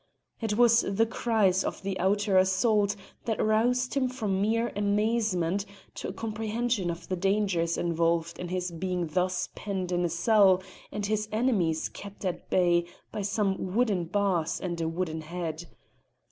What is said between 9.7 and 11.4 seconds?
in a cell and his